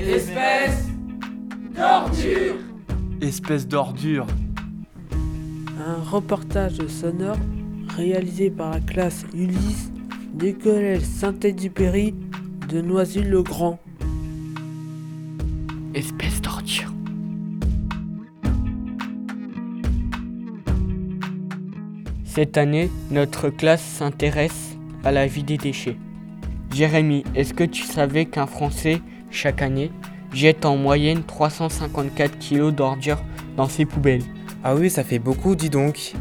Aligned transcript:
Espèce 0.00 0.86
d'ordure 1.74 2.54
Espèce 3.20 3.66
d'ordure 3.66 4.26
Un 5.84 6.02
reportage 6.08 6.86
sonore 6.86 7.36
réalisé 7.96 8.50
par 8.50 8.70
la 8.70 8.80
classe 8.80 9.26
Ulysse 9.34 9.90
du 10.34 10.54
collège 10.54 11.02
Saint-Exupéry 11.02 12.14
de 12.68 12.80
Noisy-le-Grand. 12.80 13.80
Espèce 15.94 16.40
d'ordure 16.42 16.92
Cette 22.24 22.56
année, 22.56 22.88
notre 23.10 23.50
classe 23.50 23.82
s'intéresse 23.82 24.76
à 25.02 25.10
la 25.10 25.26
vie 25.26 25.42
des 25.42 25.56
déchets. 25.56 25.96
Jérémy, 26.72 27.24
est-ce 27.34 27.52
que 27.52 27.64
tu 27.64 27.82
savais 27.82 28.26
qu'un 28.26 28.46
Français, 28.46 29.00
chaque 29.30 29.62
année, 29.62 29.90
jette 30.32 30.64
en 30.64 30.76
moyenne 30.76 31.22
354 31.22 32.38
kg 32.38 32.70
d'ordures 32.70 33.22
dans 33.56 33.68
ses 33.68 33.84
poubelles 33.84 34.22
Ah 34.64 34.74
oui, 34.74 34.90
ça 34.90 35.04
fait 35.04 35.18
beaucoup, 35.18 35.54
dis 35.54 35.70
donc. 35.70 36.12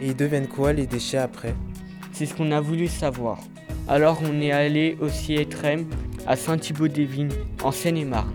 Et 0.00 0.08
ils 0.08 0.16
deviennent 0.16 0.48
quoi 0.48 0.72
les 0.72 0.86
déchets 0.86 1.18
après? 1.18 1.54
C'est 2.12 2.26
ce 2.26 2.34
qu'on 2.34 2.52
a 2.52 2.60
voulu 2.60 2.88
savoir. 2.88 3.38
Alors 3.88 4.20
on 4.22 4.40
est 4.40 4.52
allé 4.52 4.96
au 5.00 5.08
CIETREM 5.08 5.86
à 6.26 6.36
Saint-Thibaud-des-Vignes, 6.36 7.32
en 7.62 7.72
Seine-et-Marne. 7.72 8.32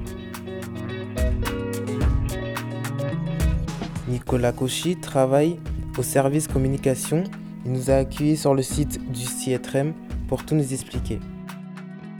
Nicolas 4.07 4.51
Cauchy 4.51 4.95
travaille 4.95 5.59
au 5.97 6.03
service 6.03 6.47
communication. 6.47 7.23
Il 7.65 7.71
nous 7.71 7.91
a 7.91 7.95
accueillis 7.95 8.37
sur 8.37 8.53
le 8.53 8.61
site 8.61 8.99
du 9.11 9.21
CIETREM 9.21 9.93
pour 10.27 10.43
tout 10.43 10.55
nous 10.55 10.73
expliquer. 10.73 11.19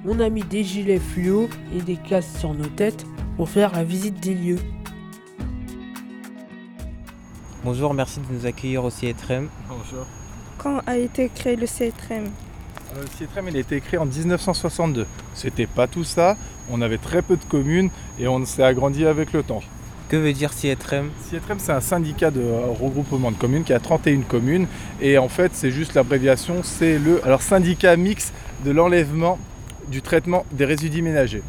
On 0.06 0.20
a 0.20 0.30
mis 0.30 0.44
des 0.44 0.66
gilets 0.66 1.00
fluo 1.00 1.48
et 1.74 1.82
des 1.82 1.96
casques 1.96 2.38
sur 2.38 2.54
nos 2.54 2.68
têtes 2.68 3.06
pour 3.38 3.48
faire 3.48 3.72
la 3.72 3.86
visite 3.86 4.20
des 4.20 4.34
lieux. 4.34 4.60
Bonjour, 7.64 7.94
merci 7.94 8.20
de 8.20 8.26
nous 8.34 8.46
accueillir 8.46 8.84
au 8.84 8.90
CIETREM. 8.90 9.48
Bonjour. 9.70 10.06
Quand 10.58 10.82
a 10.86 10.98
été 10.98 11.30
créé 11.34 11.56
le 11.56 11.66
CETREM 11.66 12.26
Euh, 12.96 13.02
Le 13.02 13.08
CIETREM 13.18 13.48
il 13.48 13.56
a 13.56 13.60
été 13.62 13.80
créé 13.80 13.98
en 13.98 14.06
1962. 14.06 15.08
C'était 15.34 15.68
pas 15.68 15.88
tout 15.88 16.04
ça, 16.04 16.36
on 16.70 16.82
avait 16.82 16.98
très 16.98 17.22
peu 17.22 17.38
de 17.38 17.46
communes 17.46 17.90
et 18.20 18.28
on 18.28 18.44
s'est 18.46 18.64
agrandi 18.64 19.06
avec 19.06 19.32
le 19.32 19.42
temps. 19.42 19.62
Que 20.10 20.18
veut 20.18 20.34
dire 20.34 20.52
CIETREM 20.52 21.12
CIETREM 21.30 21.60
c'est 21.60 21.72
un 21.72 21.80
syndicat 21.80 22.30
de 22.30 22.42
euh, 22.42 22.66
regroupement 22.78 23.32
de 23.32 23.38
communes 23.38 23.64
qui 23.64 23.72
a 23.72 23.80
31 23.80 24.24
communes 24.24 24.68
et 25.00 25.18
en 25.18 25.30
fait 25.30 25.52
c'est 25.54 25.72
juste 25.72 25.94
l'abréviation, 25.94 26.62
c'est 26.62 27.00
le 27.00 27.26
alors, 27.26 27.42
syndicat 27.42 27.96
mixte 27.96 28.34
de 28.66 28.72
l'enlèvement 28.72 29.40
du 29.88 30.02
traitement 30.02 30.46
des 30.52 30.66
résidus 30.66 31.02
ménagers. 31.02 31.44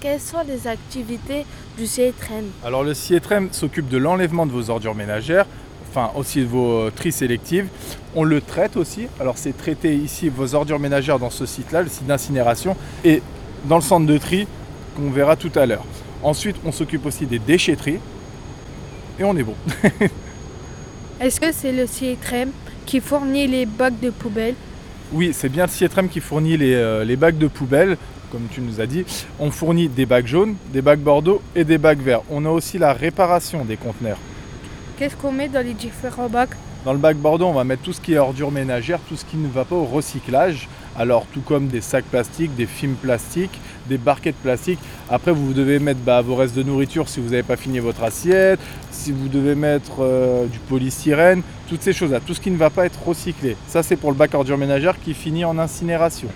Quelles 0.00 0.20
sont 0.20 0.42
les 0.46 0.66
activités 0.66 1.46
du 1.78 1.86
CETREM 1.86 2.44
Alors 2.64 2.84
le 2.84 2.94
CIETREM 2.94 3.48
s'occupe 3.52 3.88
de 3.88 3.96
l'enlèvement 3.96 4.46
de 4.46 4.52
vos 4.52 4.70
ordures 4.70 4.94
ménagères, 4.94 5.46
enfin 5.88 6.10
aussi 6.16 6.40
de 6.40 6.46
vos 6.46 6.90
tris 6.90 7.12
sélectives. 7.12 7.68
On 8.14 8.22
le 8.22 8.40
traite 8.40 8.76
aussi. 8.76 9.08
Alors 9.20 9.38
c'est 9.38 9.56
traiter 9.56 9.94
ici 9.94 10.28
vos 10.28 10.54
ordures 10.54 10.78
ménagères 10.78 11.18
dans 11.18 11.30
ce 11.30 11.46
site-là, 11.46 11.82
le 11.82 11.88
site 11.88 12.06
d'incinération, 12.06 12.76
et 13.04 13.22
dans 13.64 13.76
le 13.76 13.82
centre 13.82 14.06
de 14.06 14.18
tri 14.18 14.46
qu'on 14.96 15.10
verra 15.10 15.36
tout 15.36 15.52
à 15.54 15.66
l'heure. 15.66 15.84
Ensuite, 16.22 16.56
on 16.64 16.72
s'occupe 16.72 17.06
aussi 17.06 17.26
des 17.26 17.38
déchetteries. 17.38 17.98
Et 19.18 19.24
on 19.24 19.36
est 19.36 19.42
bon. 19.42 19.54
Est-ce 21.20 21.40
que 21.40 21.52
c'est 21.52 21.72
le 21.72 21.86
CETREM 21.86 22.50
qui 22.84 23.00
fournit 23.00 23.46
les 23.46 23.64
bacs 23.64 23.98
de 24.00 24.10
poubelle 24.10 24.54
Oui, 25.12 25.30
c'est 25.32 25.48
bien 25.48 25.66
le 25.66 25.70
CIETREM 25.70 26.08
qui 26.08 26.20
fournit 26.20 26.56
les, 26.56 26.74
euh, 26.74 27.04
les 27.04 27.16
bacs 27.16 27.38
de 27.38 27.46
poubelle, 27.46 27.96
comme 28.32 28.48
tu 28.50 28.60
nous 28.60 28.80
as 28.80 28.86
dit. 28.86 29.04
On 29.38 29.50
fournit 29.50 29.88
des 29.88 30.04
bacs 30.04 30.26
jaunes, 30.26 30.56
des 30.72 30.82
bacs 30.82 30.98
bordeaux 30.98 31.40
et 31.54 31.64
des 31.64 31.78
bacs 31.78 32.00
verts. 32.00 32.22
On 32.28 32.44
a 32.44 32.50
aussi 32.50 32.76
la 32.78 32.92
réparation 32.92 33.64
des 33.64 33.76
conteneurs. 33.76 34.18
Qu'est-ce 34.98 35.16
qu'on 35.16 35.32
met 35.32 35.48
dans 35.48 35.64
les 35.64 35.74
différents 35.74 36.28
bacs? 36.28 36.56
Dans 36.86 36.92
le 36.92 37.00
bac 37.00 37.16
Bordeaux, 37.16 37.46
on 37.46 37.52
va 37.52 37.64
mettre 37.64 37.82
tout 37.82 37.92
ce 37.92 38.00
qui 38.00 38.14
est 38.14 38.18
ordures 38.18 38.52
ménagères, 38.52 39.00
tout 39.08 39.16
ce 39.16 39.24
qui 39.24 39.36
ne 39.36 39.48
va 39.48 39.64
pas 39.64 39.74
au 39.74 39.84
recyclage. 39.84 40.68
Alors, 40.96 41.26
tout 41.26 41.40
comme 41.40 41.66
des 41.66 41.80
sacs 41.80 42.04
plastiques, 42.04 42.54
des 42.54 42.66
films 42.66 42.94
plastiques, 42.94 43.58
des 43.88 43.98
barquettes 43.98 44.36
plastiques. 44.36 44.78
Après, 45.10 45.32
vous 45.32 45.52
devez 45.52 45.80
mettre 45.80 45.98
bah, 45.98 46.20
vos 46.20 46.36
restes 46.36 46.54
de 46.54 46.62
nourriture 46.62 47.08
si 47.08 47.18
vous 47.18 47.30
n'avez 47.30 47.42
pas 47.42 47.56
fini 47.56 47.80
votre 47.80 48.04
assiette, 48.04 48.60
si 48.92 49.10
vous 49.10 49.26
devez 49.26 49.56
mettre 49.56 49.94
euh, 49.98 50.46
du 50.46 50.60
polystyrène, 50.60 51.42
toutes 51.68 51.82
ces 51.82 51.92
choses-là, 51.92 52.20
tout 52.20 52.34
ce 52.34 52.40
qui 52.40 52.52
ne 52.52 52.56
va 52.56 52.70
pas 52.70 52.86
être 52.86 53.04
recyclé. 53.04 53.56
Ça, 53.66 53.82
c'est 53.82 53.96
pour 53.96 54.12
le 54.12 54.16
bac 54.16 54.32
ordures 54.34 54.56
ménagères 54.56 55.00
qui 55.00 55.12
finit 55.12 55.44
en 55.44 55.58
incinération. 55.58 56.28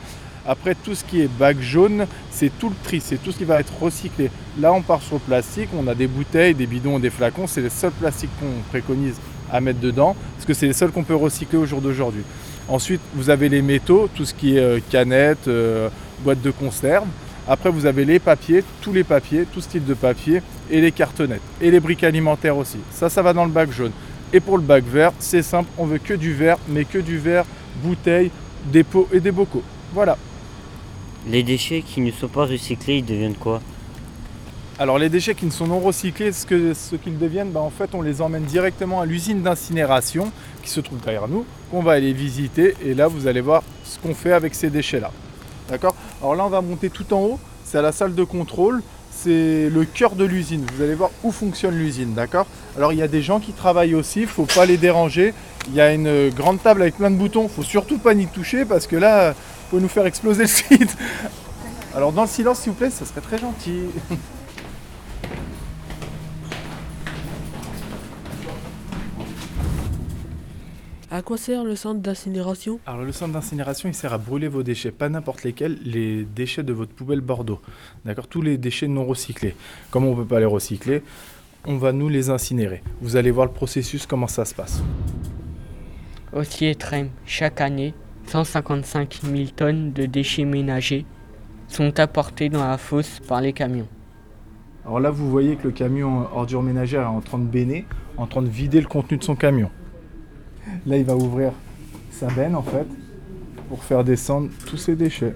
Après, 0.44 0.74
tout 0.74 0.96
ce 0.96 1.04
qui 1.04 1.20
est 1.20 1.28
bac 1.28 1.60
jaune, 1.60 2.06
c'est 2.32 2.50
tout 2.58 2.70
le 2.70 2.76
tri, 2.82 3.00
c'est 3.00 3.22
tout 3.22 3.30
ce 3.30 3.38
qui 3.38 3.44
va 3.44 3.60
être 3.60 3.80
recyclé. 3.80 4.32
Là, 4.58 4.72
on 4.72 4.82
part 4.82 5.00
sur 5.00 5.14
le 5.14 5.20
plastique, 5.20 5.68
on 5.78 5.86
a 5.86 5.94
des 5.94 6.08
bouteilles, 6.08 6.54
des 6.54 6.66
bidons, 6.66 6.98
des 6.98 7.10
flacons, 7.10 7.46
c'est 7.46 7.60
les 7.60 7.70
seuls 7.70 7.92
plastiques 7.92 8.30
qu'on 8.40 8.68
préconise 8.68 9.14
à 9.52 9.60
mettre 9.60 9.80
dedans, 9.80 10.16
c'est 10.54 10.66
les 10.66 10.72
seuls 10.72 10.90
qu'on 10.90 11.04
peut 11.04 11.14
recycler 11.14 11.58
au 11.58 11.66
jour 11.66 11.80
d'aujourd'hui. 11.80 12.22
Ensuite, 12.68 13.00
vous 13.14 13.30
avez 13.30 13.48
les 13.48 13.62
métaux, 13.62 14.08
tout 14.14 14.24
ce 14.24 14.34
qui 14.34 14.56
est 14.56 14.60
euh, 14.60 14.78
canettes, 14.90 15.48
euh, 15.48 15.88
boîtes 16.20 16.42
de 16.42 16.50
conserve. 16.50 17.06
Après, 17.48 17.70
vous 17.70 17.86
avez 17.86 18.04
les 18.04 18.18
papiers, 18.18 18.62
tous 18.80 18.92
les 18.92 19.02
papiers, 19.02 19.44
tout 19.52 19.60
style 19.60 19.84
de 19.84 19.94
papier, 19.94 20.42
et 20.70 20.80
les 20.80 20.92
cartonnettes, 20.92 21.40
et 21.60 21.70
les 21.70 21.80
briques 21.80 22.04
alimentaires 22.04 22.56
aussi. 22.56 22.78
Ça, 22.92 23.08
ça 23.08 23.22
va 23.22 23.32
dans 23.32 23.44
le 23.44 23.50
bac 23.50 23.72
jaune. 23.72 23.92
Et 24.32 24.38
pour 24.38 24.56
le 24.56 24.62
bac 24.62 24.84
vert, 24.84 25.12
c'est 25.18 25.42
simple, 25.42 25.68
on 25.76 25.86
veut 25.86 25.98
que 25.98 26.14
du 26.14 26.32
verre, 26.32 26.58
mais 26.68 26.84
que 26.84 26.98
du 26.98 27.18
verre, 27.18 27.44
bouteilles, 27.82 28.30
des 28.66 28.84
pots 28.84 29.08
et 29.12 29.18
des 29.18 29.32
bocaux. 29.32 29.64
Voilà. 29.92 30.16
Les 31.28 31.42
déchets 31.42 31.82
qui 31.82 32.00
ne 32.00 32.12
sont 32.12 32.28
pas 32.28 32.46
recyclés, 32.46 32.98
ils 32.98 33.04
deviennent 33.04 33.34
quoi? 33.34 33.60
Alors 34.80 34.96
les 34.96 35.10
déchets 35.10 35.34
qui 35.34 35.44
ne 35.44 35.50
sont 35.50 35.66
non 35.66 35.78
recyclés, 35.78 36.32
ce 36.32 36.46
qu'ils 36.46 37.18
deviennent, 37.18 37.50
bah, 37.50 37.60
en 37.60 37.68
fait 37.68 37.90
on 37.94 38.00
les 38.00 38.22
emmène 38.22 38.44
directement 38.44 39.02
à 39.02 39.04
l'usine 39.04 39.42
d'incinération 39.42 40.32
qui 40.62 40.70
se 40.70 40.80
trouve 40.80 40.98
derrière 41.00 41.28
nous, 41.28 41.44
qu'on 41.70 41.82
va 41.82 41.92
aller 41.92 42.14
visiter. 42.14 42.74
Et 42.82 42.94
là 42.94 43.06
vous 43.06 43.26
allez 43.26 43.42
voir 43.42 43.62
ce 43.84 43.98
qu'on 43.98 44.14
fait 44.14 44.32
avec 44.32 44.54
ces 44.54 44.70
déchets-là. 44.70 45.10
D'accord? 45.68 45.94
Alors 46.22 46.34
là 46.34 46.46
on 46.46 46.48
va 46.48 46.62
monter 46.62 46.88
tout 46.88 47.12
en 47.12 47.20
haut, 47.20 47.40
c'est 47.62 47.76
à 47.76 47.82
la 47.82 47.92
salle 47.92 48.14
de 48.14 48.24
contrôle, 48.24 48.82
c'est 49.10 49.68
le 49.68 49.84
cœur 49.84 50.12
de 50.12 50.24
l'usine, 50.24 50.64
vous 50.74 50.82
allez 50.82 50.94
voir 50.94 51.10
où 51.24 51.30
fonctionne 51.30 51.76
l'usine, 51.76 52.14
d'accord? 52.14 52.46
Alors 52.74 52.94
il 52.94 53.00
y 53.00 53.02
a 53.02 53.08
des 53.08 53.20
gens 53.20 53.38
qui 53.38 53.52
travaillent 53.52 53.94
aussi, 53.94 54.20
il 54.20 54.22
ne 54.22 54.28
faut 54.28 54.46
pas 54.46 54.64
les 54.64 54.78
déranger, 54.78 55.34
il 55.68 55.74
y 55.74 55.82
a 55.82 55.92
une 55.92 56.30
grande 56.30 56.62
table 56.62 56.80
avec 56.80 56.96
plein 56.96 57.10
de 57.10 57.16
boutons, 57.16 57.42
il 57.42 57.50
faut 57.50 57.62
surtout 57.62 57.98
pas 57.98 58.14
y 58.14 58.26
toucher 58.28 58.64
parce 58.64 58.86
que 58.86 58.96
là, 58.96 59.34
faut 59.70 59.78
nous 59.78 59.88
faire 59.88 60.06
exploser 60.06 60.44
le 60.44 60.48
site. 60.48 60.96
Alors 61.94 62.12
dans 62.12 62.22
le 62.22 62.28
silence 62.28 62.60
s'il 62.60 62.72
vous 62.72 62.78
plaît, 62.78 62.88
ça 62.88 63.04
serait 63.04 63.20
très 63.20 63.36
gentil. 63.36 63.82
À 71.12 71.22
quoi 71.22 71.36
sert 71.36 71.64
le 71.64 71.74
centre 71.74 71.98
d'incinération? 71.98 72.78
Alors 72.86 73.02
le 73.02 73.10
centre 73.10 73.32
d'incinération, 73.32 73.88
il 73.88 73.94
sert 73.96 74.12
à 74.12 74.18
brûler 74.18 74.46
vos 74.46 74.62
déchets, 74.62 74.92
pas 74.92 75.08
n'importe 75.08 75.42
lesquels, 75.42 75.76
les 75.84 76.24
déchets 76.24 76.62
de 76.62 76.72
votre 76.72 76.92
poubelle 76.92 77.20
Bordeaux. 77.20 77.60
D'accord? 78.04 78.28
Tous 78.28 78.42
les 78.42 78.58
déchets 78.58 78.86
non 78.86 79.04
recyclés. 79.04 79.56
Comme 79.90 80.04
on 80.04 80.12
ne 80.12 80.22
peut 80.22 80.24
pas 80.24 80.38
les 80.38 80.46
recycler, 80.46 81.02
on 81.66 81.78
va 81.78 81.90
nous 81.90 82.08
les 82.08 82.30
incinérer. 82.30 82.84
Vous 83.00 83.16
allez 83.16 83.32
voir 83.32 83.46
le 83.46 83.52
processus, 83.52 84.06
comment 84.06 84.28
ça 84.28 84.44
se 84.44 84.54
passe. 84.54 84.84
Au 86.32 86.44
CIETREM, 86.44 87.08
chaque 87.26 87.60
année, 87.60 87.92
155 88.26 89.22
000 89.24 89.48
tonnes 89.56 89.92
de 89.92 90.06
déchets 90.06 90.44
ménagers 90.44 91.06
sont 91.66 91.98
apportés 91.98 92.50
dans 92.50 92.64
la 92.64 92.78
fosse 92.78 93.18
par 93.26 93.40
les 93.40 93.52
camions. 93.52 93.88
Alors 94.84 95.00
là, 95.00 95.10
vous 95.10 95.28
voyez 95.28 95.56
que 95.56 95.64
le 95.64 95.72
camion 95.72 96.28
ordure 96.32 96.62
ménagère 96.62 97.02
est 97.02 97.06
en 97.06 97.20
train 97.20 97.38
de 97.40 97.46
béner, 97.46 97.84
en 98.16 98.28
train 98.28 98.42
de 98.42 98.48
vider 98.48 98.80
le 98.80 98.86
contenu 98.86 99.16
de 99.18 99.24
son 99.24 99.34
camion. 99.34 99.70
Là, 100.86 100.96
il 100.96 101.04
va 101.04 101.16
ouvrir 101.16 101.52
sa 102.10 102.26
benne, 102.28 102.54
en 102.54 102.62
fait, 102.62 102.86
pour 103.68 103.84
faire 103.84 104.04
descendre 104.04 104.50
tous 104.66 104.76
ses 104.76 104.96
déchets. 104.96 105.34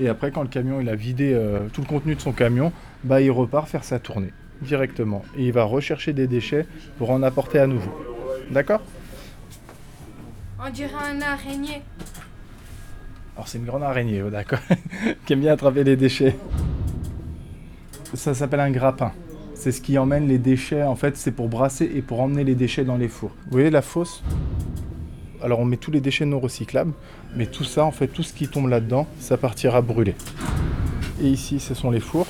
Et 0.00 0.08
après, 0.08 0.30
quand 0.30 0.42
le 0.42 0.48
camion 0.48 0.80
il 0.80 0.88
a 0.88 0.96
vidé 0.96 1.32
euh, 1.34 1.68
tout 1.72 1.80
le 1.80 1.86
contenu 1.86 2.14
de 2.14 2.20
son 2.20 2.32
camion, 2.32 2.72
bah, 3.04 3.20
il 3.20 3.30
repart 3.30 3.68
faire 3.68 3.84
sa 3.84 3.98
tournée 3.98 4.32
directement. 4.62 5.22
Et 5.36 5.46
il 5.46 5.52
va 5.52 5.64
rechercher 5.64 6.12
des 6.12 6.26
déchets 6.26 6.66
pour 6.98 7.10
en 7.10 7.22
apporter 7.22 7.58
à 7.58 7.66
nouveau. 7.66 7.92
D'accord? 8.50 8.80
On 10.64 10.70
dirait 10.70 10.92
un 10.94 11.20
araignée. 11.20 11.82
Alors 13.34 13.48
c'est 13.48 13.58
une 13.58 13.64
grande 13.64 13.82
araignée, 13.82 14.22
oh, 14.22 14.30
d'accord, 14.30 14.60
qui 15.26 15.32
aime 15.32 15.40
bien 15.40 15.52
attraper 15.52 15.84
les 15.84 15.96
déchets. 15.96 16.36
Ça 18.14 18.34
s'appelle 18.34 18.60
un 18.60 18.70
grappin. 18.70 19.12
C'est 19.62 19.70
ce 19.70 19.80
qui 19.80 19.96
emmène 19.96 20.26
les 20.26 20.38
déchets, 20.38 20.82
en 20.82 20.96
fait, 20.96 21.16
c'est 21.16 21.30
pour 21.30 21.48
brasser 21.48 21.88
et 21.94 22.02
pour 22.02 22.20
emmener 22.20 22.42
les 22.42 22.56
déchets 22.56 22.82
dans 22.82 22.96
les 22.96 23.06
fours. 23.06 23.30
Vous 23.44 23.52
voyez 23.52 23.70
la 23.70 23.80
fosse? 23.80 24.24
Alors 25.40 25.60
on 25.60 25.64
met 25.64 25.76
tous 25.76 25.92
les 25.92 26.00
déchets 26.00 26.26
non 26.26 26.40
recyclables, 26.40 26.92
mais 27.36 27.46
tout 27.46 27.62
ça, 27.62 27.84
en 27.84 27.92
fait, 27.92 28.08
tout 28.08 28.24
ce 28.24 28.32
qui 28.32 28.48
tombe 28.48 28.66
là-dedans, 28.66 29.06
ça 29.20 29.36
partira 29.36 29.80
brûler. 29.80 30.16
Et 31.22 31.28
ici, 31.28 31.60
ce 31.60 31.74
sont 31.74 31.92
les 31.92 32.00
fours. 32.00 32.26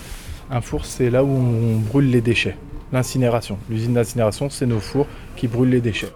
Un 0.51 0.61
four, 0.61 0.85
c'est 0.85 1.09
là 1.09 1.25
où 1.25 1.29
on 1.31 1.79
brûle 1.79 2.11
les 2.11 2.21
déchets. 2.21 2.59
L'incinération. 2.93 3.57
L'usine 3.71 3.95
d'incinération, 3.95 4.51
c'est 4.51 4.67
nos 4.67 4.81
fours 4.81 5.07
qui 5.35 5.49
brûlent 5.49 5.71
les 5.71 5.81
déchets. 5.81 6.13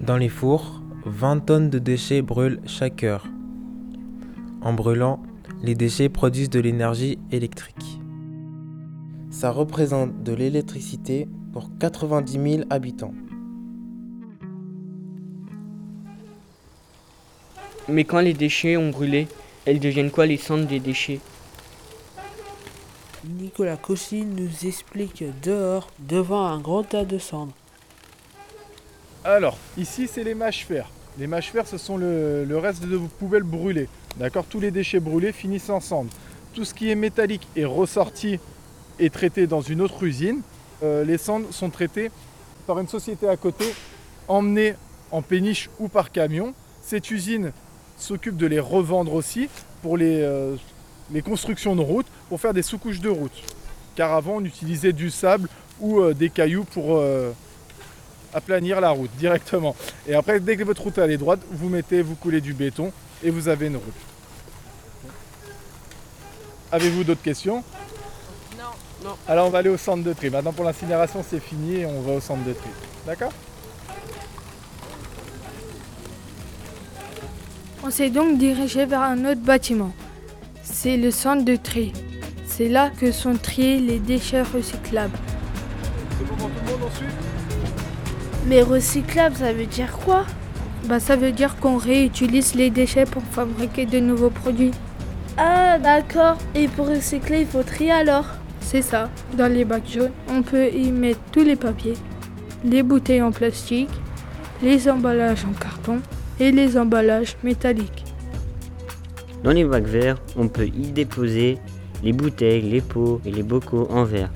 Dans 0.00 0.16
les 0.16 0.28
fours, 0.28 0.82
20 1.06 1.46
tonnes 1.46 1.70
de 1.70 1.78
déchets 1.78 2.20
brûlent 2.20 2.58
chaque 2.66 3.04
heure. 3.04 3.28
En 4.60 4.72
brûlant, 4.72 5.22
les 5.62 5.76
déchets 5.76 6.08
produisent 6.08 6.50
de 6.50 6.58
l'énergie 6.58 7.20
électrique. 7.30 7.87
Ça 9.38 9.52
représente 9.52 10.24
de 10.24 10.32
l'électricité 10.32 11.28
pour 11.52 11.70
90 11.78 12.32
000 12.32 12.62
habitants. 12.70 13.14
Mais 17.86 18.02
quand 18.02 18.18
les 18.18 18.32
déchets 18.32 18.76
ont 18.76 18.90
brûlé, 18.90 19.28
elles 19.64 19.78
deviennent 19.78 20.10
quoi 20.10 20.26
les 20.26 20.38
cendres 20.38 20.66
des 20.66 20.80
déchets? 20.80 21.20
Nicolas 23.38 23.76
Cossy 23.76 24.24
nous 24.24 24.66
explique 24.66 25.22
dehors, 25.40 25.88
devant 26.00 26.44
un 26.44 26.58
grand 26.58 26.82
tas 26.82 27.04
de 27.04 27.18
cendres. 27.18 27.54
Alors, 29.22 29.56
ici, 29.76 30.08
c'est 30.08 30.24
les 30.24 30.34
mâches 30.34 30.66
fer. 30.66 30.90
Les 31.16 31.28
mâches 31.28 31.52
fer, 31.52 31.64
ce 31.68 31.78
sont 31.78 31.96
le, 31.96 32.44
le 32.44 32.58
reste 32.58 32.84
de 32.84 32.96
vos 32.96 33.06
poubelles 33.06 33.44
brûlées. 33.44 33.88
D'accord? 34.16 34.46
Tous 34.46 34.58
les 34.58 34.72
déchets 34.72 34.98
brûlés 34.98 35.30
finissent 35.30 35.70
en 35.70 35.78
cendres. 35.78 36.10
Tout 36.54 36.64
ce 36.64 36.74
qui 36.74 36.90
est 36.90 36.96
métallique 36.96 37.46
est 37.54 37.64
ressorti 37.64 38.40
et 38.98 39.10
traité 39.10 39.46
dans 39.46 39.60
une 39.60 39.80
autre 39.80 40.02
usine. 40.04 40.40
Euh, 40.82 41.04
les 41.04 41.18
cendres 41.18 41.46
sont 41.50 41.70
traitées 41.70 42.10
par 42.66 42.78
une 42.78 42.88
société 42.88 43.28
à 43.28 43.36
côté, 43.36 43.64
emmenées 44.28 44.74
en 45.10 45.22
péniche 45.22 45.70
ou 45.78 45.88
par 45.88 46.10
camion. 46.10 46.54
Cette 46.82 47.10
usine 47.10 47.52
s'occupe 47.96 48.36
de 48.36 48.46
les 48.46 48.60
revendre 48.60 49.14
aussi 49.14 49.48
pour 49.82 49.96
les, 49.96 50.20
euh, 50.22 50.56
les 51.10 51.22
constructions 51.22 51.74
de 51.74 51.80
routes, 51.80 52.06
pour 52.28 52.40
faire 52.40 52.54
des 52.54 52.62
sous-couches 52.62 53.00
de 53.00 53.08
route. 53.08 53.42
Car 53.96 54.12
avant, 54.12 54.36
on 54.36 54.44
utilisait 54.44 54.92
du 54.92 55.10
sable 55.10 55.48
ou 55.80 56.00
euh, 56.00 56.14
des 56.14 56.30
cailloux 56.30 56.64
pour 56.64 57.02
aplanir 58.34 58.80
la 58.80 58.90
route 58.90 59.10
directement. 59.18 59.74
Et 60.06 60.14
après, 60.14 60.38
dès 60.38 60.56
que 60.56 60.64
votre 60.64 60.82
route 60.82 60.98
elle 60.98 61.10
est 61.10 61.18
droite, 61.18 61.40
vous 61.50 61.68
mettez, 61.68 62.02
vous 62.02 62.14
coulez 62.14 62.40
du 62.40 62.52
béton 62.52 62.92
et 63.22 63.30
vous 63.30 63.48
avez 63.48 63.66
une 63.66 63.76
route. 63.76 63.94
Avez-vous 66.70 67.04
d'autres 67.04 67.22
questions? 67.22 67.64
Non. 69.04 69.16
Alors 69.28 69.46
on 69.46 69.50
va 69.50 69.58
aller 69.58 69.70
au 69.70 69.76
centre 69.76 70.02
de 70.02 70.12
tri. 70.12 70.30
Maintenant 70.30 70.52
pour 70.52 70.64
l'incinération 70.64 71.24
c'est 71.28 71.40
fini 71.40 71.80
et 71.80 71.86
on 71.86 72.00
va 72.00 72.12
au 72.12 72.20
centre 72.20 72.44
de 72.44 72.52
tri. 72.52 72.68
D'accord? 73.06 73.32
On 77.84 77.90
s'est 77.90 78.10
donc 78.10 78.38
dirigé 78.38 78.86
vers 78.86 79.02
un 79.02 79.24
autre 79.24 79.40
bâtiment. 79.40 79.92
C'est 80.62 80.96
le 80.96 81.10
centre 81.10 81.44
de 81.44 81.56
tri. 81.56 81.92
C'est 82.46 82.68
là 82.68 82.90
que 82.90 83.12
sont 83.12 83.36
triés 83.36 83.78
les 83.78 84.00
déchets 84.00 84.42
recyclables. 84.42 85.16
C'est 86.18 86.26
bon 86.26 86.34
pour 86.34 86.48
tout 86.48 86.54
le 86.66 86.72
monde 86.72 86.90
ensuite 86.90 87.08
Mais 88.46 88.62
recyclable, 88.62 89.36
ça 89.36 89.52
veut 89.52 89.66
dire 89.66 89.92
quoi? 90.04 90.26
Bah, 90.84 90.98
ça 90.98 91.16
veut 91.16 91.32
dire 91.32 91.56
qu'on 91.56 91.76
réutilise 91.76 92.54
les 92.54 92.70
déchets 92.70 93.04
pour 93.04 93.22
fabriquer 93.22 93.86
de 93.86 94.00
nouveaux 94.00 94.30
produits. 94.30 94.72
Ah, 95.36 95.78
d'accord. 95.78 96.36
Et 96.54 96.66
pour 96.66 96.88
recycler, 96.88 97.42
il 97.42 97.46
faut 97.46 97.62
trier 97.62 97.92
alors? 97.92 98.26
C'est 98.70 98.82
ça. 98.82 99.08
Dans 99.32 99.50
les 99.50 99.64
bacs 99.64 99.88
jaunes, 99.88 100.12
on 100.28 100.42
peut 100.42 100.68
y 100.70 100.92
mettre 100.92 101.20
tous 101.32 101.42
les 101.42 101.56
papiers, 101.56 101.94
les 102.62 102.82
bouteilles 102.82 103.22
en 103.22 103.32
plastique, 103.32 103.88
les 104.62 104.90
emballages 104.90 105.46
en 105.46 105.54
carton 105.58 106.00
et 106.38 106.52
les 106.52 106.76
emballages 106.76 107.38
métalliques. 107.42 108.04
Dans 109.42 109.52
les 109.52 109.64
bacs 109.64 109.86
verts, 109.86 110.18
on 110.36 110.48
peut 110.48 110.66
y 110.66 110.92
déposer 110.92 111.56
les 112.04 112.12
bouteilles, 112.12 112.60
les 112.60 112.82
pots 112.82 113.22
et 113.24 113.30
les 113.30 113.42
bocaux 113.42 113.88
en 113.90 114.04
verre. 114.04 114.30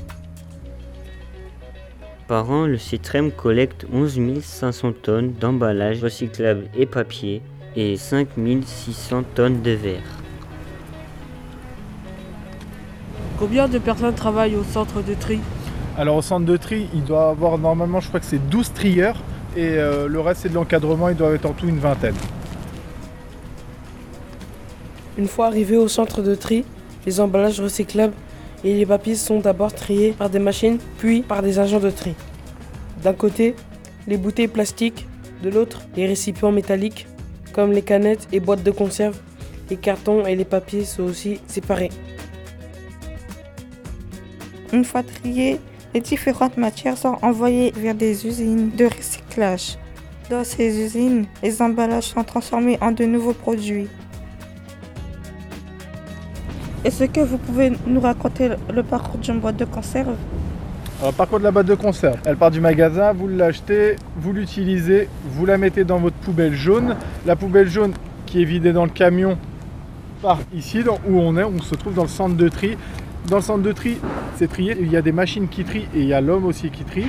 Par 2.26 2.50
an, 2.50 2.66
le 2.66 2.78
CITREM 2.78 3.32
collecte 3.32 3.84
11 3.92 4.18
500 4.40 4.92
tonnes 5.02 5.32
d'emballages 5.34 6.02
recyclables 6.02 6.68
et 6.74 6.86
papier 6.86 7.42
et 7.76 7.98
5 7.98 8.28
600 8.64 9.24
tonnes 9.34 9.60
de 9.60 9.72
verre. 9.72 10.21
Combien 13.42 13.66
de 13.66 13.78
personnes 13.78 14.14
travaillent 14.14 14.54
au 14.54 14.62
centre 14.62 15.02
de 15.02 15.14
tri 15.14 15.40
Alors 15.98 16.14
au 16.14 16.22
centre 16.22 16.46
de 16.46 16.56
tri, 16.56 16.86
il 16.94 17.02
doit 17.02 17.30
avoir 17.30 17.58
normalement 17.58 17.98
je 17.98 18.06
crois 18.06 18.20
que 18.20 18.26
c'est 18.26 18.38
12 18.38 18.72
trieurs 18.72 19.20
et 19.56 19.66
euh, 19.66 20.06
le 20.06 20.20
reste 20.20 20.42
c'est 20.42 20.48
de 20.48 20.54
l'encadrement, 20.54 21.08
il 21.08 21.16
doit 21.16 21.32
être 21.32 21.46
en 21.46 21.52
tout 21.52 21.66
une 21.66 21.80
vingtaine. 21.80 22.14
Une 25.18 25.26
fois 25.26 25.46
arrivés 25.48 25.76
au 25.76 25.88
centre 25.88 26.22
de 26.22 26.36
tri, 26.36 26.64
les 27.04 27.18
emballages 27.18 27.60
recyclables 27.60 28.14
et 28.62 28.74
les 28.74 28.86
papiers 28.86 29.16
sont 29.16 29.40
d'abord 29.40 29.74
triés 29.74 30.12
par 30.16 30.30
des 30.30 30.38
machines, 30.38 30.78
puis 30.98 31.22
par 31.22 31.42
des 31.42 31.58
agents 31.58 31.80
de 31.80 31.90
tri. 31.90 32.14
D'un 33.02 33.12
côté, 33.12 33.56
les 34.06 34.18
bouteilles 34.18 34.46
plastiques, 34.46 35.08
de 35.42 35.50
l'autre, 35.50 35.82
les 35.96 36.06
récipients 36.06 36.52
métalliques, 36.52 37.08
comme 37.52 37.72
les 37.72 37.82
canettes 37.82 38.28
et 38.30 38.38
boîtes 38.38 38.62
de 38.62 38.70
conserve. 38.70 39.18
Les 39.68 39.76
cartons 39.78 40.26
et 40.26 40.36
les 40.36 40.44
papiers 40.44 40.84
sont 40.84 41.02
aussi 41.02 41.40
séparés. 41.48 41.90
Une 44.72 44.84
fois 44.84 45.02
triées, 45.02 45.60
les 45.92 46.00
différentes 46.00 46.56
matières 46.56 46.96
sont 46.96 47.18
envoyées 47.20 47.74
vers 47.76 47.94
des 47.94 48.26
usines 48.26 48.70
de 48.70 48.86
recyclage. 48.86 49.76
Dans 50.30 50.44
ces 50.44 50.82
usines, 50.82 51.26
les 51.42 51.60
emballages 51.60 52.04
sont 52.04 52.24
transformés 52.24 52.78
en 52.80 52.90
de 52.90 53.04
nouveaux 53.04 53.34
produits. 53.34 53.88
Est-ce 56.84 57.04
que 57.04 57.20
vous 57.20 57.36
pouvez 57.36 57.72
nous 57.86 58.00
raconter 58.00 58.48
le 58.72 58.82
parcours 58.82 59.18
d'une 59.20 59.40
boîte 59.40 59.58
de 59.58 59.66
conserve? 59.66 60.16
Alors 61.02 61.12
par 61.12 61.28
contre 61.28 61.42
la 61.42 61.50
boîte 61.50 61.66
de 61.66 61.74
conserve, 61.74 62.16
elle 62.24 62.36
part 62.36 62.50
du 62.50 62.60
magasin, 62.60 63.12
vous 63.12 63.28
l'achetez, 63.28 63.96
vous 64.16 64.32
l'utilisez, 64.32 65.08
vous 65.32 65.44
la 65.44 65.58
mettez 65.58 65.84
dans 65.84 65.98
votre 65.98 66.16
poubelle 66.16 66.54
jaune. 66.54 66.96
La 67.26 67.36
poubelle 67.36 67.68
jaune 67.68 67.92
qui 68.24 68.40
est 68.40 68.46
vidée 68.46 68.72
dans 68.72 68.84
le 68.84 68.90
camion 68.90 69.36
part 70.22 70.38
ici 70.54 70.82
où 71.08 71.18
on 71.18 71.36
est, 71.36 71.42
on 71.42 71.60
se 71.60 71.74
trouve 71.74 71.94
dans 71.94 72.02
le 72.02 72.08
centre 72.08 72.36
de 72.36 72.48
tri. 72.48 72.78
Dans 73.28 73.36
le 73.36 73.42
centre 73.42 73.62
de 73.62 73.72
tri, 73.72 73.98
c'est 74.36 74.48
trié, 74.48 74.76
il 74.80 74.90
y 74.90 74.96
a 74.96 75.02
des 75.02 75.12
machines 75.12 75.48
qui 75.48 75.64
trient 75.64 75.86
et 75.94 76.00
il 76.00 76.06
y 76.06 76.12
a 76.14 76.20
l'homme 76.20 76.44
aussi 76.44 76.70
qui 76.70 76.84
trie. 76.84 77.06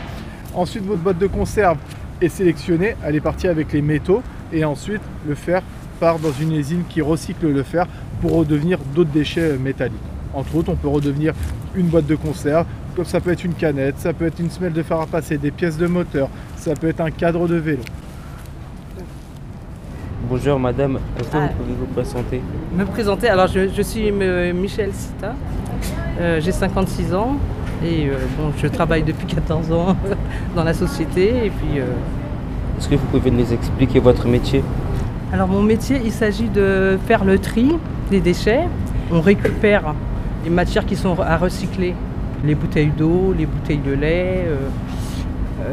Ensuite 0.53 0.85
votre 0.85 1.01
boîte 1.01 1.17
de 1.17 1.27
conserve 1.27 1.77
est 2.21 2.29
sélectionnée, 2.29 2.95
elle 3.03 3.15
est 3.15 3.21
partie 3.21 3.47
avec 3.47 3.73
les 3.73 3.81
métaux 3.81 4.21
et 4.51 4.63
ensuite 4.63 5.01
le 5.27 5.33
fer 5.35 5.61
part 5.99 6.19
dans 6.19 6.31
une 6.31 6.53
usine 6.53 6.83
qui 6.87 7.01
recycle 7.01 7.47
le 7.51 7.63
fer 7.63 7.87
pour 8.21 8.33
redevenir 8.33 8.77
d'autres 8.93 9.09
déchets 9.09 9.57
métalliques. 9.57 9.97
Entre 10.33 10.55
autres, 10.55 10.71
on 10.71 10.75
peut 10.75 10.87
redevenir 10.87 11.33
une 11.75 11.87
boîte 11.87 12.05
de 12.05 12.15
conserve, 12.15 12.65
comme 12.95 13.05
ça 13.05 13.19
peut 13.19 13.31
être 13.31 13.43
une 13.43 13.53
canette, 13.55 13.95
ça 13.97 14.13
peut 14.13 14.25
être 14.25 14.39
une 14.39 14.49
semelle 14.51 14.73
de 14.73 14.83
fer 14.83 14.99
à 15.01 15.07
passer, 15.07 15.37
des 15.37 15.51
pièces 15.51 15.77
de 15.77 15.87
moteur, 15.87 16.29
ça 16.57 16.73
peut 16.75 16.87
être 16.87 17.01
un 17.01 17.11
cadre 17.11 17.47
de 17.47 17.55
vélo. 17.55 17.81
Bonjour 20.29 20.59
madame, 20.59 20.99
est-ce 21.19 21.27
que 21.29 21.37
Ah. 21.37 21.47
vous 21.57 21.63
pouvez 21.63 21.75
vous 21.79 21.85
présenter? 21.93 22.41
Me 22.75 22.85
présenter, 22.85 23.27
alors 23.29 23.47
je, 23.47 23.67
je 23.75 23.81
suis 23.81 24.07
M- 24.07 24.55
Michel 24.55 24.91
Sita, 24.93 25.35
Euh, 26.19 26.39
j'ai 26.39 26.51
56 26.51 27.15
ans 27.15 27.37
et 27.83 28.07
euh, 28.07 28.13
bon, 28.37 28.51
je 28.61 28.67
travaille 28.67 29.03
depuis 29.03 29.25
14 29.25 29.71
ans 29.71 29.95
dans 30.55 30.63
la 30.63 30.73
société. 30.73 31.45
Et 31.45 31.49
puis, 31.49 31.79
euh, 31.79 31.85
Est-ce 32.77 32.87
que 32.87 32.95
vous 32.95 33.05
pouvez 33.07 33.31
nous 33.31 33.51
expliquer 33.51 33.99
votre 33.99 34.27
métier? 34.27 34.63
Alors 35.31 35.47
mon 35.47 35.63
métier, 35.63 35.99
il 36.03 36.11
s'agit 36.11 36.49
de 36.49 36.99
faire 37.07 37.25
le 37.25 37.39
tri 37.39 37.75
des 38.11 38.21
déchets. 38.21 38.67
On 39.11 39.21
récupère 39.21 39.95
les 40.43 40.51
matières 40.51 40.85
qui 40.85 40.95
sont 40.95 41.19
à 41.19 41.37
recycler, 41.37 41.95
les 42.43 42.53
bouteilles 42.53 42.91
d'eau, 42.95 43.33
les 43.35 43.47
bouteilles 43.47 43.79
de 43.79 43.93
lait, 43.93 44.45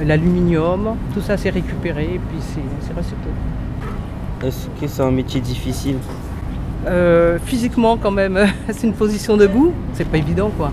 l'aluminium, 0.04 0.94
tout 1.12 1.20
ça 1.20 1.36
c'est 1.36 1.50
récupéré 1.50 2.04
et 2.04 2.18
puis 2.18 2.38
c'est 2.40 2.60
c'est 2.80 2.96
recyclé. 2.96 3.30
Est-ce 4.44 4.68
que 4.80 4.86
c'est 4.86 5.02
un 5.02 5.10
métier 5.10 5.40
difficile? 5.40 5.96
Euh, 6.86 7.38
physiquement 7.44 7.96
quand 7.98 8.10
même, 8.10 8.38
c'est 8.70 8.86
une 8.86 8.94
position 8.94 9.36
debout, 9.36 9.72
c'est 9.92 10.06
pas 10.08 10.16
évident 10.16 10.50
quoi. 10.56 10.70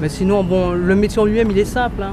Mais 0.00 0.08
sinon, 0.08 0.42
bon, 0.42 0.72
le 0.72 0.94
métier 0.94 1.20
en 1.20 1.24
lui-même 1.26 1.50
il 1.50 1.58
est 1.58 1.64
simple. 1.66 2.02
hein. 2.02 2.12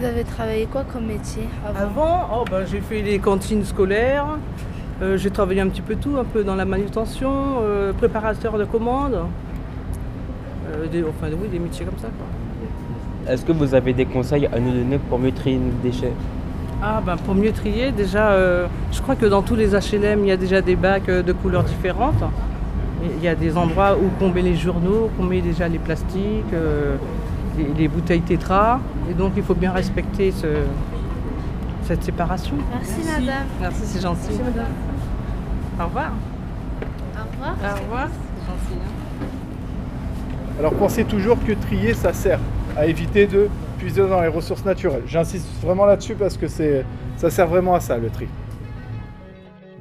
Vous 0.00 0.04
avez 0.06 0.24
travaillé 0.24 0.66
quoi 0.66 0.84
comme 0.92 1.06
métier 1.06 1.44
avant 1.64 1.80
Avant, 1.84 2.28
oh, 2.40 2.44
ben, 2.50 2.64
j'ai 2.70 2.80
fait 2.80 3.00
les 3.00 3.18
cantines 3.20 3.64
scolaires, 3.64 4.26
euh, 5.02 5.16
j'ai 5.16 5.30
travaillé 5.30 5.60
un 5.60 5.68
petit 5.68 5.82
peu 5.82 5.94
tout, 5.94 6.16
un 6.18 6.24
peu 6.24 6.42
dans 6.42 6.56
la 6.56 6.64
manutention, 6.64 7.32
euh, 7.62 7.92
préparateur 7.92 8.58
de 8.58 8.64
commandes, 8.64 9.18
Euh, 10.72 10.86
des, 10.90 11.02
enfin 11.02 11.28
oui, 11.40 11.48
des 11.52 11.58
métiers 11.60 11.84
comme 11.86 11.98
ça. 11.98 12.08
Quoi. 12.08 13.32
Est-ce 13.32 13.44
que 13.44 13.52
vous 13.52 13.74
avez 13.74 13.92
des 13.92 14.06
conseils 14.06 14.46
à 14.46 14.58
nous 14.58 14.72
donner 14.72 14.98
pour 14.98 15.18
mieux 15.18 15.30
trier 15.32 15.58
nos 15.58 15.70
déchets? 15.82 16.12
Ah 16.82 17.00
ben 17.06 17.16
pour 17.16 17.34
mieux 17.34 17.52
trier, 17.52 17.92
déjà, 17.92 18.30
euh, 18.32 18.66
je 18.90 19.00
crois 19.00 19.14
que 19.14 19.26
dans 19.26 19.42
tous 19.42 19.54
les 19.54 19.74
HLM, 19.74 20.20
il 20.24 20.28
y 20.28 20.32
a 20.32 20.36
déjà 20.36 20.60
des 20.60 20.74
bacs 20.76 21.06
de 21.06 21.32
couleurs 21.32 21.62
différentes. 21.64 22.22
Il 23.02 23.22
y 23.22 23.28
a 23.28 23.34
des 23.34 23.56
endroits 23.56 23.96
où 23.96 24.10
on 24.24 24.30
met 24.30 24.42
les 24.42 24.56
journaux, 24.56 25.10
qu'on 25.16 25.24
met 25.24 25.40
déjà 25.40 25.68
les 25.68 25.78
plastiques, 25.78 26.52
euh, 26.52 26.96
les, 27.58 27.66
les 27.76 27.88
bouteilles 27.88 28.22
tétra. 28.22 28.80
Et 29.10 29.14
donc 29.14 29.32
il 29.36 29.42
faut 29.42 29.54
bien 29.54 29.72
respecter 29.72 30.30
ce- 30.32 30.64
cette 31.82 32.02
séparation. 32.02 32.54
Merci, 32.72 33.00
madame. 33.06 33.44
Merci, 33.60 33.80
c'est 33.84 34.00
gentil. 34.00 34.32
Au 35.80 35.84
revoir. 35.84 36.12
Au 37.16 37.32
revoir. 37.32 37.56
Au 37.76 37.82
revoir. 37.82 38.08
C'est 38.08 38.46
gentil. 38.46 38.80
hein. 38.80 39.26
Alors 40.60 40.72
pensez 40.74 41.04
toujours 41.04 41.36
que 41.44 41.52
trier 41.52 41.94
ça 41.94 42.12
sert 42.12 42.38
à 42.76 42.86
éviter 42.86 43.26
de 43.26 43.48
puiser 43.78 44.06
dans 44.08 44.20
les 44.20 44.28
ressources 44.28 44.64
naturelles. 44.64 45.02
J'insiste 45.06 45.46
vraiment 45.62 45.84
là-dessus 45.84 46.14
parce 46.14 46.36
que 46.36 46.46
c'est 46.48 46.84
ça 47.16 47.28
sert 47.28 47.48
vraiment 47.48 47.74
à 47.74 47.80
ça 47.80 47.98
le 47.98 48.08
tri. 48.08 48.28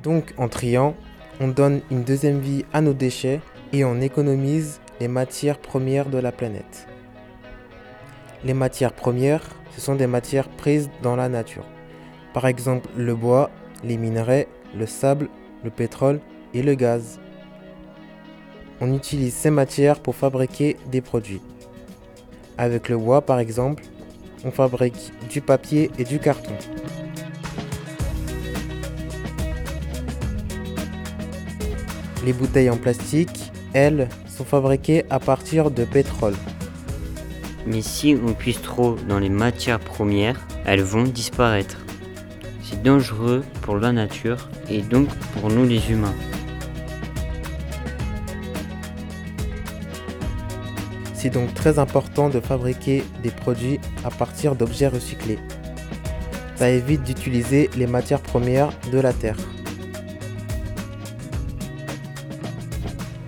Donc 0.03 0.33
en 0.37 0.47
triant, 0.47 0.95
On 1.39 1.47
donne 1.47 1.81
une 1.89 2.03
deuxième 2.03 2.39
vie 2.39 2.63
à 2.73 2.81
nos 2.81 2.93
déchets 2.93 3.41
et 3.71 3.83
on 3.83 3.99
économise 4.01 4.79
les 4.99 5.07
matières 5.07 5.57
premières 5.57 6.09
de 6.09 6.19
la 6.19 6.31
planète. 6.31 6.87
Les 8.45 8.53
matières 8.53 8.93
premières, 8.93 9.43
ce 9.71 9.81
sont 9.81 9.95
des 9.95 10.05
matières 10.05 10.47
prises 10.47 10.91
dans 11.01 11.15
la 11.15 11.29
nature. 11.29 11.65
Par 12.33 12.45
exemple 12.45 12.87
le 12.95 13.15
bois, 13.15 13.49
les 13.83 13.97
minerais, 13.97 14.47
le 14.77 14.85
sable, 14.85 15.27
le 15.63 15.71
pétrole 15.71 16.19
et 16.53 16.61
le 16.61 16.75
gaz. 16.75 17.19
On 18.79 18.93
utilise 18.93 19.33
ces 19.33 19.49
matières 19.49 19.99
pour 19.99 20.15
fabriquer 20.15 20.77
des 20.91 21.01
produits. 21.01 21.41
Avec 22.59 22.89
le 22.89 22.97
bois 22.97 23.21
par 23.21 23.39
exemple, 23.39 23.83
on 24.45 24.51
fabrique 24.51 25.11
du 25.29 25.41
papier 25.41 25.89
et 25.97 26.03
du 26.03 26.19
carton. 26.19 26.53
Les 32.25 32.33
bouteilles 32.33 32.69
en 32.69 32.77
plastique, 32.77 33.51
elles, 33.73 34.07
sont 34.27 34.45
fabriquées 34.45 35.03
à 35.09 35.19
partir 35.19 35.71
de 35.71 35.83
pétrole. 35.83 36.35
Mais 37.67 37.81
si 37.81 38.17
on 38.25 38.33
puise 38.33 38.61
trop 38.61 38.95
dans 39.07 39.19
les 39.19 39.29
matières 39.29 39.79
premières, 39.79 40.45
elles 40.65 40.81
vont 40.81 41.03
disparaître. 41.03 41.77
C'est 42.61 42.81
dangereux 42.81 43.43
pour 43.61 43.77
la 43.77 43.91
nature 43.91 44.49
et 44.69 44.81
donc 44.81 45.09
pour 45.33 45.49
nous 45.49 45.65
les 45.65 45.91
humains. 45.91 46.15
C'est 51.13 51.29
donc 51.29 51.53
très 51.53 51.79
important 51.79 52.29
de 52.29 52.39
fabriquer 52.39 53.03
des 53.21 53.31
produits 53.31 53.79
à 54.03 54.09
partir 54.09 54.55
d'objets 54.55 54.87
recyclés. 54.87 55.39
Ça 56.55 56.69
évite 56.69 57.03
d'utiliser 57.03 57.69
les 57.77 57.87
matières 57.87 58.21
premières 58.21 58.71
de 58.91 58.99
la 58.99 59.13
Terre. 59.13 59.37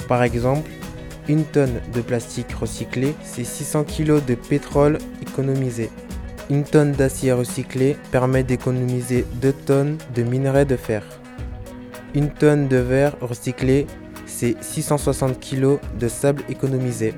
Par 0.08 0.24
exemple, 0.24 0.70
une 1.28 1.44
tonne 1.44 1.82
de 1.94 2.02
plastique 2.02 2.52
recyclé, 2.54 3.16
c'est 3.24 3.44
600 3.44 3.86
kg 3.86 4.24
de 4.24 4.36
pétrole 4.36 5.00
économisé. 5.22 5.90
Une 6.52 6.64
tonne 6.64 6.92
d'acier 6.92 7.32
recyclé 7.32 7.98
permet 8.12 8.44
d'économiser 8.44 9.26
2 9.42 9.52
tonnes 9.52 9.98
de 10.14 10.22
minerais 10.22 10.66
de 10.66 10.76
fer. 10.76 11.04
Une 12.14 12.30
tonne 12.30 12.68
de 12.68 12.78
verre 12.78 13.16
recyclé, 13.20 13.88
c'est 14.28 14.56
660 14.62 15.40
kg 15.40 15.80
de 16.00 16.08
sable 16.08 16.44
économisé. 16.50 17.16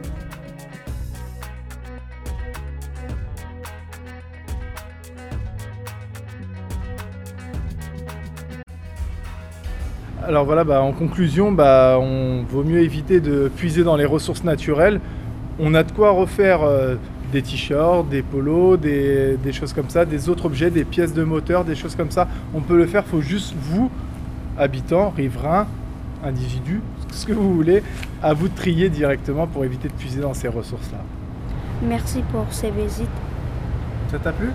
Alors 10.27 10.43
voilà, 10.43 10.65
bah, 10.65 10.81
en 10.81 10.91
conclusion, 10.91 11.53
bah, 11.53 11.97
on 12.01 12.43
vaut 12.43 12.65
mieux 12.65 12.81
éviter 12.81 13.21
de 13.21 13.49
puiser 13.55 13.85
dans 13.85 13.95
les 13.95 14.03
ressources 14.03 14.43
naturelles. 14.43 14.99
On 15.57 15.73
a 15.73 15.83
de 15.83 15.91
quoi 15.93 16.11
refaire 16.11 16.63
euh, 16.63 16.95
des 17.31 17.41
t-shirts, 17.41 18.09
des 18.09 18.23
polos, 18.23 18.77
des, 18.77 19.37
des, 19.37 19.53
choses 19.53 19.71
comme 19.71 19.89
ça, 19.89 20.03
des 20.03 20.27
autres 20.27 20.47
objets, 20.47 20.69
des 20.69 20.83
pièces 20.83 21.13
de 21.13 21.23
moteur, 21.23 21.63
des 21.63 21.75
choses 21.75 21.95
comme 21.95 22.11
ça. 22.11 22.27
On 22.53 22.59
peut 22.59 22.75
le 22.75 22.87
faire, 22.87 23.03
il 23.07 23.09
faut 23.09 23.21
juste 23.21 23.55
vous, 23.57 23.89
habitants, 24.57 25.13
riverains, 25.15 25.65
individus, 26.21 26.81
ce 27.09 27.25
que 27.25 27.31
vous 27.31 27.53
voulez, 27.53 27.81
à 28.21 28.33
vous 28.33 28.49
de 28.49 28.55
trier 28.55 28.89
directement 28.89 29.47
pour 29.47 29.63
éviter 29.63 29.87
de 29.87 29.93
puiser 29.93 30.19
dans 30.19 30.33
ces 30.33 30.49
ressources-là. 30.49 30.99
Merci 31.87 32.21
pour 32.33 32.45
ces 32.49 32.71
visites. 32.71 33.07
Ça 34.11 34.19
t'a 34.19 34.33
plu? 34.33 34.49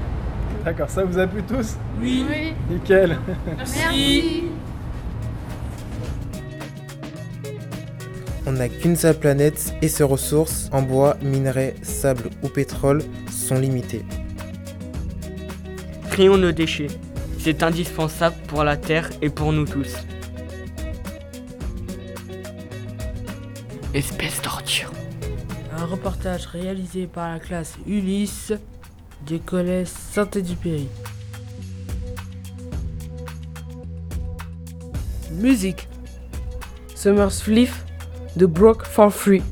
D'accord, 0.67 0.91
ça 0.91 1.02
vous 1.02 1.19
a 1.19 1.26
plu 1.26 1.43
tous? 1.43 1.79
Oui. 1.99 2.26
oui. 2.29 2.52
Nickel. 2.69 3.17
Merci. 3.57 4.51
On 8.52 8.56
n'a 8.56 8.68
qu'une 8.68 8.97
seule 8.97 9.18
planète 9.18 9.73
et 9.80 9.88
ses 9.88 10.02
ressources 10.04 10.68
en 10.73 10.82
bois, 10.82 11.16
minerais, 11.23 11.75
sable 11.80 12.28
ou 12.42 12.49
pétrole 12.49 13.02
sont 13.30 13.54
limitées. 13.54 14.04
Trions 16.11 16.37
nos 16.37 16.52
déchets. 16.52 16.88
C'est 17.38 17.62
indispensable 17.62 18.37
pour 18.49 18.62
la 18.62 18.76
Terre 18.76 19.09
et 19.23 19.30
pour 19.30 19.54
nous 19.54 19.64
tous. 19.64 19.94
Espèce 23.94 24.42
d'ordure. 24.42 24.92
Un 25.75 25.87
reportage 25.87 26.44
réalisé 26.44 27.06
par 27.06 27.32
la 27.32 27.38
classe 27.40 27.78
Ulysse 27.87 28.52
du 29.25 29.38
collège 29.38 29.88
Saint-Exupéry. 29.88 30.88
Musique 35.30 35.88
Summer's 36.94 37.40
Fleet 37.40 37.71
de 38.37 38.47
Broke 38.47 38.87
for 38.87 39.11
Free. 39.11 39.43